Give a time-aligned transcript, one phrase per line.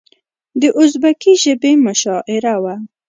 [0.61, 2.75] د ازبکي ژبې مشاعره وه.